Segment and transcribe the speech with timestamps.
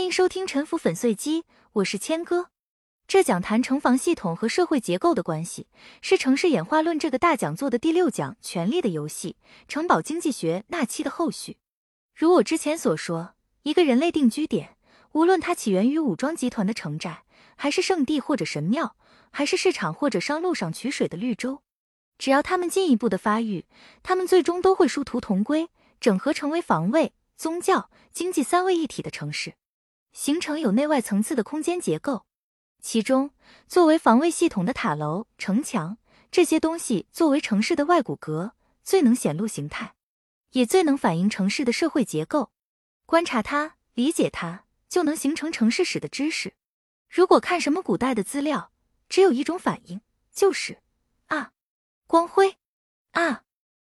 [0.00, 1.42] 欢迎收听《沉浮粉碎机》，
[1.74, 2.48] 我是谦哥。
[3.06, 5.66] 这讲谈城防系统和社会结构的关系，
[6.00, 9.36] 是城市演化论这个大讲座的第六讲《权力的游戏：
[9.68, 11.58] 城堡经济学》那期的后续。
[12.14, 14.78] 如我之前所说，一个人类定居点，
[15.12, 17.24] 无论它起源于武装集团的城寨，
[17.56, 18.96] 还是圣地或者神庙，
[19.30, 21.60] 还是市场或者商路上取水的绿洲，
[22.16, 23.66] 只要他们进一步的发育，
[24.02, 25.68] 他们最终都会殊途同归，
[26.00, 29.52] 整合成为防卫、宗教、经济三位一体的城市。
[30.12, 32.26] 形成有内外层次的空间结构，
[32.82, 33.30] 其中
[33.66, 35.98] 作为防卫系统的塔楼、城墙
[36.30, 39.94] 这些东西，作为城市的外骨骼，最能显露形态，
[40.50, 42.50] 也最能反映城市的社会结构。
[43.06, 46.54] 观察它，理解它，就能形成城市史的知识。
[47.08, 48.72] 如果看什么古代的资料，
[49.08, 50.00] 只有一种反应，
[50.32, 50.78] 就是
[51.26, 51.52] 啊，
[52.06, 52.56] 光辉
[53.10, 53.42] 啊，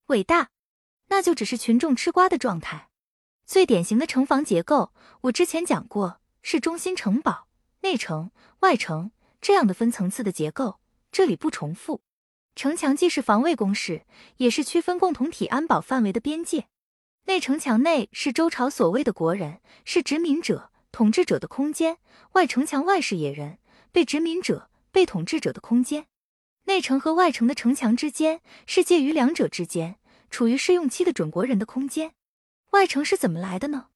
[0.08, 0.50] 伟大，
[1.08, 2.90] 那就只是群众吃瓜的状态。
[3.48, 7.48] 最典型的城防结构，我之前讲过，是中心城堡、
[7.80, 8.30] 内城、
[8.60, 10.82] 外城这样的分层次的结构，
[11.14, 12.02] 这里不重复。
[12.56, 14.06] 城墙既是防卫工事，
[14.36, 16.68] 也是区分共同体安保范围的边界。
[17.28, 21.96] 内城墙内是周朝所谓的国人，是殖民者、统治者的空间；
[22.34, 23.60] 外城墙外是野人，
[23.94, 26.08] 被殖民者、被统治者的空间。
[26.66, 29.96] 内城和外城的城墙之间，是介于两者之间，
[30.30, 32.12] 处于试用期的准国人的空间。
[32.72, 33.88] 外城是怎么来的呢？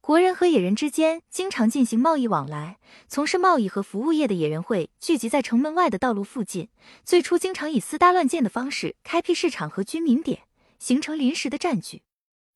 [0.00, 6.68] 国人和野人之间经常进行贸易往来，从事贸易和服务业的野人会聚集在城门外的道路附近。
[7.04, 10.42] 最初经常以私搭乱建的方式开辟市场和居民点，
[10.78, 12.02] 形成临时的占据。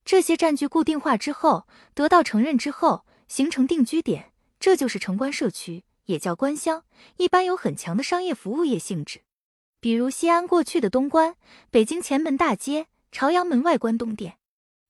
[0.04, 6.84] 这些占据固定化之后，得到承认之后，形成定居点，这就是城关社区，也叫关乡。
[7.18, 9.20] 一般有很强的商业服务业性质，
[9.78, 11.36] 比如西安过去的东关、
[11.70, 14.38] 北京前门大街、朝阳门外关东店。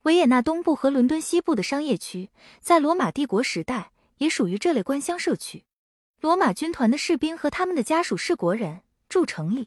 [0.03, 5.65] 维也纳东部和伦敦西部的商业区，在罗马帝国时代也属于这类官乡社区。
[6.21, 9.67] 罗马军团的士兵和他们的家属是国人，住城里；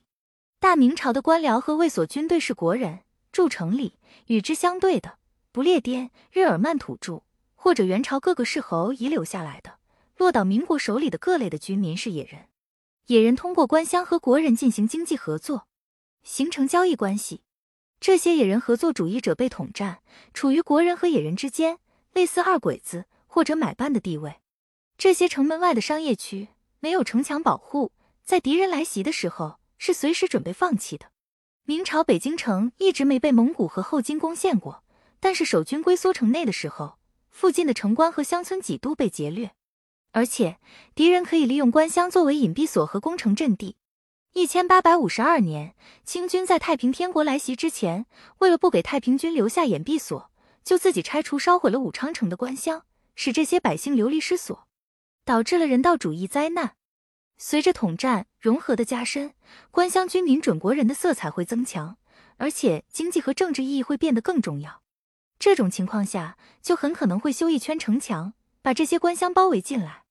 [0.59, 3.01] 大明朝的官僚和卫所军队是国人，
[3.31, 3.99] 住城里。
[4.27, 5.17] 与之相对的，
[5.51, 7.23] 不列颠、日耳曼土著，
[7.55, 9.79] 或者元朝各个世侯遗留下来的、
[10.17, 12.47] 落到民国手里的各类的居民是野人。
[13.07, 15.67] 野人通过官乡和国人进行经济合作，
[16.23, 17.41] 形成交易关系。
[18.03, 19.99] 这些野人合作主义者被统战，
[20.33, 21.77] 处于国人和野人之间，
[22.11, 24.41] 类似二鬼子或者买办的地位。
[24.97, 26.49] 这些城门外的商业区
[26.81, 31.11] 没有城墙保护，在敌人来袭的时候是随时准备放弃的。
[31.63, 34.83] 明朝北京城一直没被蒙古和后金攻陷过，
[35.21, 36.97] 但是守军龟缩城内的时候，
[37.29, 39.51] 附近的城关和乡村几度被劫掠，
[40.11, 40.57] 而且
[40.93, 43.77] 敌人可以利用关乡作为隐蔽所和攻城阵地。
[44.35, 48.07] 一千八百五十二年，清军在太平天国来袭之前，
[48.39, 50.31] 为了不给太平军留下掩蔽所，
[50.63, 52.83] 就自己拆除烧毁了武昌城的关乡，
[53.13, 54.67] 使这些百姓流离失所，
[55.23, 56.77] 导致了人道主义灾难。
[57.37, 59.35] 随着统战融合的加深，
[59.69, 61.97] 关乡军民准国人的色彩会增强，
[62.37, 64.81] 而且经济和政治意义会变得更重要。
[65.37, 68.33] 这种情况下，就很可能会修一圈城墙，
[68.63, 70.05] 把这些官乡包围进来，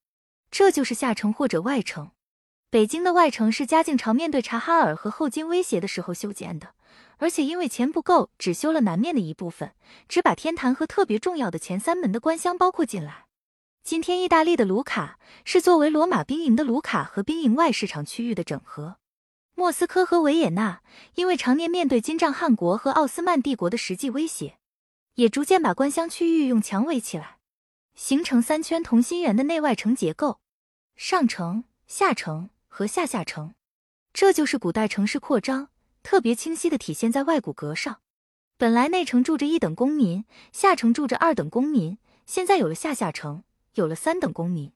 [0.48, 2.12] 这就是下城或者外城。
[2.72, 6.68] 北京的外城是嘉靖朝面对察哈尔和后金威胁的时候修建的，
[7.18, 9.74] 而且因为钱不够，只修了南面的一部分，
[10.08, 13.26] 只把天坛和特别重要的前三门的关乡包括进来。
[13.84, 18.96] 今天意大利的卢卡是作为罗马兵营的卢卡和兵营外市场区域的整合。
[19.54, 20.80] 莫斯科和维也纳
[21.16, 24.56] 因为常年面对金帐汗国和奥斯曼帝国的实际威胁，
[25.16, 27.36] 也逐渐把关乡区域用墙围起来，
[27.94, 30.40] 形成三圈同心圆的内外城结构，
[30.96, 32.48] 上城、下城。
[32.74, 33.54] 和下下城，
[34.14, 35.68] 这就是古代城市扩张
[36.02, 38.00] 特别清晰的体现在外骨骼上。
[38.56, 43.44] 本来内城住着一等公民，下城住着二等公民，现在有了下下城，
[43.74, 44.72] 有了三等公民，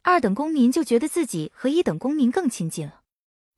[0.00, 3.02] 二等公民就觉得自己和一等公民更亲近了。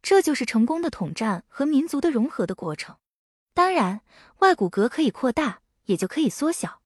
[0.02, 2.96] 这就是成功的统战和民族的融合的过程。
[3.54, 4.00] 当然，
[4.38, 6.80] 外骨骼可以扩大，也就可以缩小。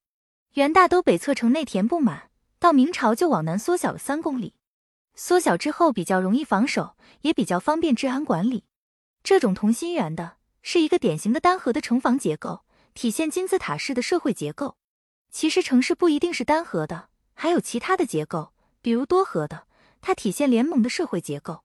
[0.53, 2.29] 元大都北侧城内填不满，
[2.59, 4.53] 到明朝就往南缩小了三公里。
[5.23, 8.65] 缩小之后比较容易防守，也比较方便治安管理。
[9.23, 12.65] 这种同心圆的是一个典型的单核的城防结构，
[12.95, 14.79] 体现金字塔式的社会结构。
[15.31, 19.67] 其实城市不一定是单核的，还有其他的结构，比如多核的，
[20.01, 21.65] 它体现联盟的社会结构。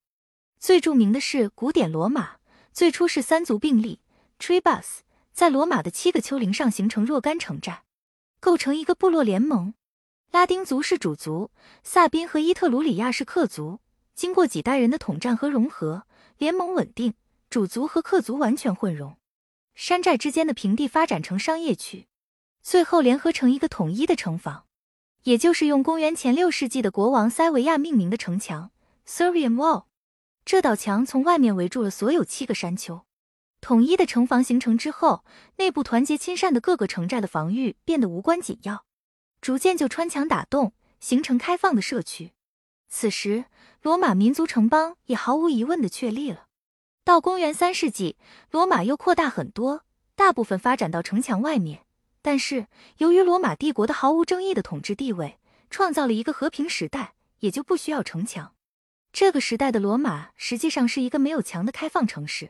[0.60, 2.36] 最著名的是古典罗马，
[2.74, 4.02] 最初是三足并立
[4.38, 5.00] （tribus），
[5.32, 7.86] 在罗马的七个丘陵上形成若干城寨，
[8.42, 9.74] 构成一个部落联盟。
[10.36, 11.50] 拉丁族是主族，
[11.82, 13.80] 萨宾和伊特鲁里亚是客族。
[14.14, 17.14] 经过几代人的统战和融合，联盟稳定，
[17.50, 19.16] 主族和客族完全混融。
[19.76, 22.08] 山寨之间的平地发展成商业区，
[22.62, 24.66] 最后联合成一个统一的城防。
[25.24, 28.72] 也就是用公元前六世纪的国王塞维亚命名的城墙
[29.08, 29.86] Servian Wall。
[30.44, 33.06] 这道墙从外面围住了所有七个山丘。
[33.62, 35.24] 统一的城防形成之后，
[35.56, 38.84] 内部团结亲善的各个城寨的防御变得无关紧要，
[39.46, 42.32] 逐渐就穿墙打洞，形成开放的社区。
[42.90, 43.46] 此时，
[43.84, 46.48] 罗马民族城邦也毫无疑问的确立了。
[47.04, 48.18] 到公元三世纪，
[48.50, 51.86] 罗马又扩大很多，大部分发展到城墙外面。
[52.24, 52.66] 但是，
[52.98, 55.38] 由于罗马帝国的毫无争议的统治地位，
[55.70, 58.56] 创造了一个和平时代，也就不需要城墙。
[59.14, 62.50] 这个时代的罗马实际上是一个没有墙的开放城市。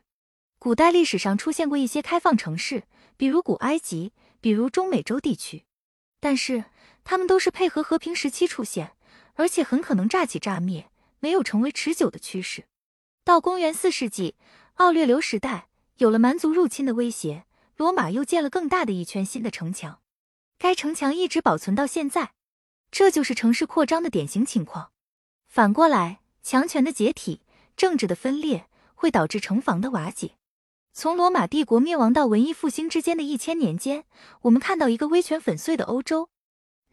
[0.58, 2.84] 古代历史上出现过一些开放城市，
[3.18, 5.66] 比如古埃及，比如中美洲地区，
[6.22, 6.64] 但是
[7.06, 8.92] 他们都是配合和平时期出现，
[9.36, 12.66] 而且很可能炸起炸灭，没有成为持久的趋势。
[13.24, 14.36] 到公元四世纪，
[14.76, 17.46] 奥略流时代，有了蛮族入侵的威胁，
[17.78, 20.02] 罗马又建了更大的一圈新的城墙，
[20.58, 22.34] 该城墙一直保存到现在，
[22.90, 24.92] 这就是城市扩张的典型情况。
[25.48, 27.42] 反过来，强权的解体、
[27.78, 30.32] 政治的分裂，会导致城防的瓦解。
[30.92, 34.06] 从罗马帝国灭亡到文艺复兴之间的一千年间，
[34.42, 36.30] 我们看到一个威权粉碎的欧洲。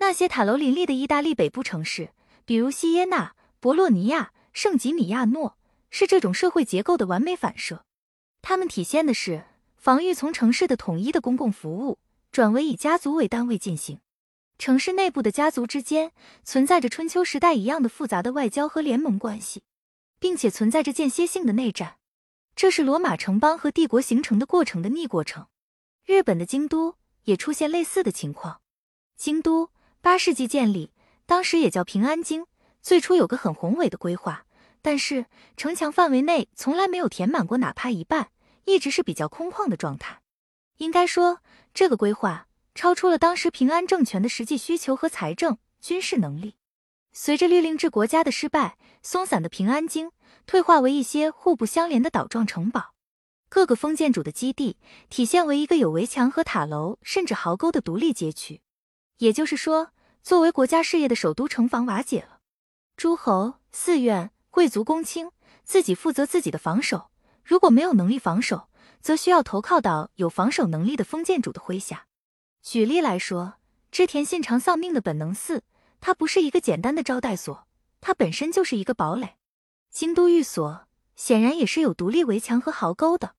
[0.02, 2.10] 那些塔楼林立的意大利北部城市，
[2.44, 5.56] 比如锡耶纳、博洛尼亚、圣吉米亚诺，
[5.90, 7.84] 是这种社会结构的完美反射。
[8.43, 9.44] 它们体现的是
[9.76, 12.00] 防御从城市的统一的公共服务，
[12.32, 14.00] 转为以家族为单位进行。
[14.58, 16.10] 城市内部的家族之间
[16.43, 19.62] 存在着春秋时代一样的复杂的外交和联盟关系，
[20.19, 21.98] 并且存在着间歇性的内战。
[22.56, 25.46] 这是罗马城邦和帝国形成的过程的逆过程。
[26.05, 28.60] 日本的京都也出现类似的情况。
[29.16, 29.70] 京都
[30.02, 30.90] 八世纪建立，
[31.26, 32.46] 当时也叫平安京。
[32.81, 34.46] 最初有个很宏伟的规划，
[34.82, 35.26] 但是
[35.56, 38.31] 城墙范围内从来没有填满过哪怕一半，
[38.64, 40.20] 一直是比较空旷的状态。
[40.78, 41.38] 应该说，
[41.72, 46.56] 这个规划超出了当时平安政权的实际需求和财政、军事能力。
[47.12, 50.10] 随着律令制国家的失败，松散的平安京。
[50.46, 52.94] 退化为一些互不相连的岛状城堡，
[53.48, 54.78] 各个封建主的基地
[55.08, 58.60] 体现为一个有围墙和塔楼，甚至壕沟的独立街区。
[59.19, 59.93] 也就是说，
[60.23, 62.41] 作为国家事业的首都城防瓦解了，
[62.97, 65.31] 诸侯、寺院、贵族、公卿
[65.64, 67.11] 自己负责自己的防守，
[67.44, 68.69] 如果没有能力防守，
[69.00, 72.06] 则需要投靠到有防守能力的封建主的麾下。
[72.62, 73.55] 举例来说，
[73.91, 75.65] 织田信长丧命的本能寺，
[76.00, 77.67] 它不是一个简单的招待所，
[78.00, 79.37] 它本身就是一个堡垒。
[79.91, 80.87] 京都寓所
[81.17, 83.35] 显然也是有独立围墙和壕沟的，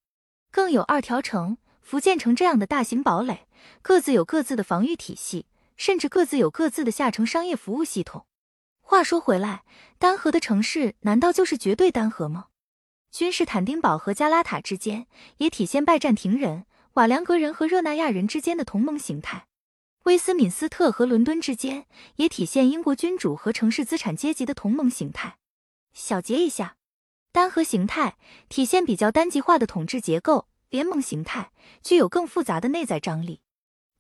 [0.52, 3.48] 更有二条城、福建城这样的大型堡垒，
[3.82, 5.48] 各自有各自的防御体系，
[5.78, 8.26] 甚至各自有各自的下城商业服务系统。
[8.82, 9.64] 话说回来，
[9.98, 12.48] 单核的城市难道就是绝对单核吗？
[13.12, 19.48] 君士坦丁堡和加拉塔之间也体现拜占庭人、瓦良格人和热那亚人之间的同盟形态，
[20.04, 21.86] 威斯敏斯特和伦敦之间
[22.16, 25.38] 也体现英国君主和城市资产阶级的同盟形态。
[25.94, 26.78] 小结一下，
[27.32, 28.18] 单核形态
[28.50, 33.42] 体现比较单极化的统治结构，联盟形态具有更复杂的内在张力。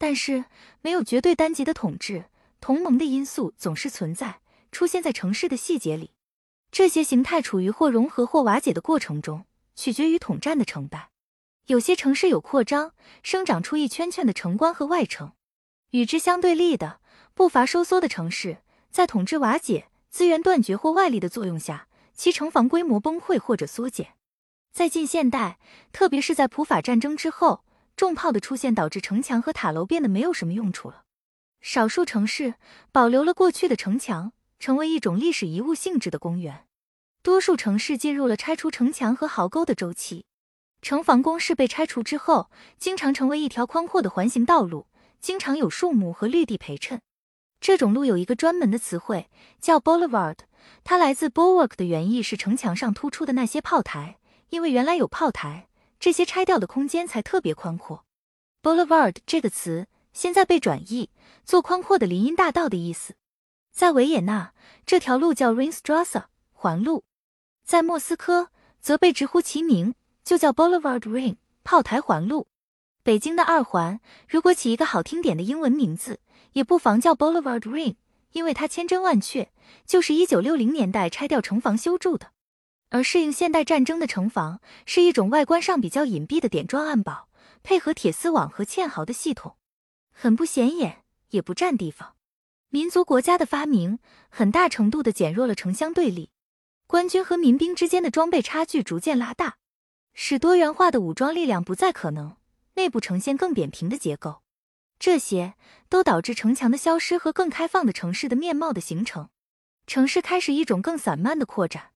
[0.03, 0.43] 但是
[0.81, 2.25] 没有绝对单极的统治，
[2.59, 6.11] 同盟的因素总是存在，出现在城市的细节里。
[6.73, 9.45] 这些形态处于或融合或瓦解的过程中，
[9.77, 11.11] 取决于统战的成败。
[11.67, 12.91] 有些城市有扩张，
[13.21, 15.29] 生长出一圈圈的城关和外城；
[15.91, 16.99] 与之相对立的，
[17.33, 18.57] 步伐收缩的城市，
[18.91, 19.87] 在统治瓦解。
[20.09, 24.15] 资源断绝或外力的作用下，其城防规模崩溃或者缩减。
[24.73, 25.59] 在近现代，
[25.93, 27.63] 特别是在普法战争之后，
[27.95, 31.03] 重炮的出现导致城墙和塔楼变得没有什么用处了。
[31.61, 32.55] 少数城市
[32.91, 36.65] 保留了过去的城墙，成为一种历史遗物性质的公园。
[37.21, 40.25] 多数城市进入了拆除城墙和壕沟的周期。
[40.81, 44.87] 城防工事被拆除之后，经常成为一条宽阔的环形道路，
[45.21, 46.99] 经常有树木和绿地陪衬。
[47.61, 49.29] 这种路有一个专门的词汇
[49.61, 50.39] 叫 boulevard，
[50.83, 54.17] 它来自 bulwark 的原意是城墙上突出的那些炮台，
[54.49, 55.69] 因为原来有炮台，
[56.03, 58.03] 这些拆掉的空间才特别宽阔。
[58.61, 61.09] boulevard 这个词现在被转译
[61.45, 63.15] 做宽阔的林荫大道的意思。
[63.71, 64.51] 在维也纳，
[64.85, 67.03] 这条路叫 Ringstrasse 环路；
[67.63, 68.49] 在莫斯科，
[68.81, 69.95] 则被直呼其名，
[70.25, 72.47] 就叫 Boulevard Ring 炮台环路。
[73.01, 76.19] 北京的二环，如果起一个好听点的英文名字。
[76.51, 77.95] 也不妨叫 Boulevard Ring，
[78.33, 79.53] 因为它千真万确，
[79.85, 82.31] 就是一九六零年代拆掉城防修筑的。
[82.93, 87.27] 而适应现代战争的城防，是一种外观上比较隐蔽的点状暗堡，
[87.63, 89.55] 配合铁丝网和堑壕的系统，
[90.11, 92.15] 很不显眼，也不占地方。
[92.69, 93.97] 民族国家的发明，
[94.29, 96.29] 很大程度的减弱了城乡对立，
[96.85, 99.57] 官军和民兵之间的装备差距逐渐拉大，
[100.13, 102.37] 使多元化的武装力量不再可能，
[102.75, 104.43] 内部呈现更扁平的结构。
[104.99, 105.55] 这些
[105.89, 109.31] 都导致城墙的消失和更开放的城市的面貌的形成，
[109.87, 111.92] 城市开始一种更散漫的扩展。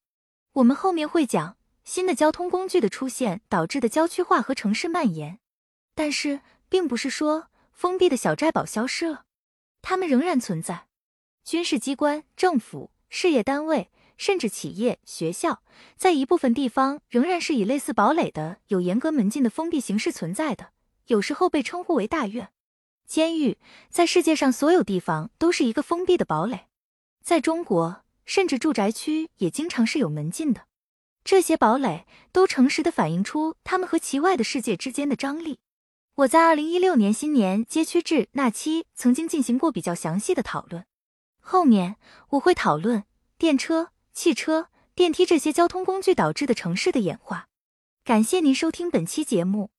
[0.58, 5.40] 我们后面会讲新的交通工具的出现导致的郊区化和城市蔓延，
[5.94, 9.26] 但是并不是说封闭的小寨堡消失了，
[9.84, 10.88] 它们仍然存在。
[11.44, 13.90] 军事机关、政府、事业单位。
[14.18, 15.62] 甚至企业、学校，
[15.96, 20.70] 在一部分地方仍然是以类似堡垒的有严格门禁的封闭形式存在的，
[21.06, 22.50] 有时候被称呼为大院、
[23.06, 23.60] 监狱。
[23.92, 26.66] 在世界上，所有地方都是一个封闭的堡垒。
[27.22, 30.68] 在中国，甚至住宅区也经常是有门禁的。
[31.24, 35.58] 这些堡垒都诚实的反映出他们和其外的世界之间的张力。
[36.18, 40.86] 我在二零一六年新年街区制那期曾经进行过比较详细的讨论，
[41.40, 41.96] 后面
[42.30, 43.06] 我会讨论
[43.40, 43.90] 电车。
[44.14, 47.50] 汽车、电梯这些交通工具导致的城市的演化。
[48.04, 49.70] 感谢您收听本期节目。